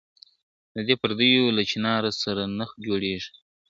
د 0.75 0.77
دې 0.87 0.95
پردیو 1.01 1.55
له 1.57 1.63
چیناره 1.71 2.11
سره 2.23 2.43
نه 2.57 2.65
جوړیږي 2.85 3.31
` 3.33 3.37